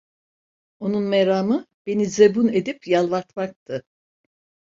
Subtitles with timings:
[0.79, 3.83] Onun meramı beni zebun edip yalvartmaktı.